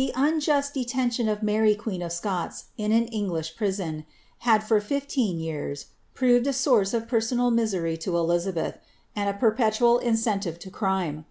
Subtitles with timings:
[0.00, 4.06] ri unjust detention of Mary, Queen of Scots, in an English prison,
[4.46, 8.78] or fifteen years proved a source of personal misery to Elizabeth,
[9.40, 11.24] perpetual incentive to crime.